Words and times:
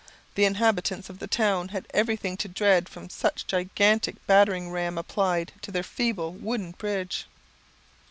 The 0.33 0.45
inhabitants 0.45 1.11
of 1.11 1.19
the 1.19 1.27
town 1.27 1.67
had 1.67 1.85
everything 1.93 2.35
to 2.37 2.47
dread 2.47 2.89
from 2.89 3.07
such 3.07 3.43
a 3.43 3.45
gigantic 3.47 4.15
battering 4.25 4.71
ram 4.71 4.97
applied 4.97 5.53
to 5.61 5.71
their 5.71 5.83
feeble 5.83 6.33
wooden 6.33 6.71
bridge. 6.71 7.27